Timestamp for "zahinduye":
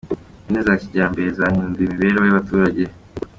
1.37-1.85